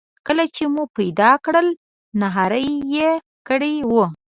کله 0.27 0.43
چې 0.55 0.63
مو 0.73 0.83
پیدا 0.97 1.31
کړل 1.45 1.67
نهاري 2.21 2.67
یې 2.93 3.09
کړې 3.47 3.73
وه. 3.91 4.05